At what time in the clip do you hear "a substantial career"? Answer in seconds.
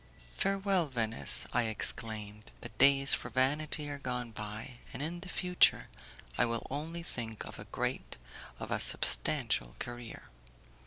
8.71-10.29